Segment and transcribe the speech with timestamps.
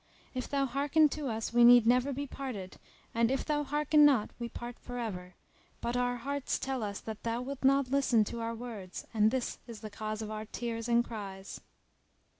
[0.33, 2.77] If thou hearken to us we need never be parted
[3.13, 5.35] and if thou hearken not we part for ever;
[5.79, 9.59] but our hearts tell us that thou wilt not listen to our words and this
[9.67, 11.61] is the cause of our tears and cries."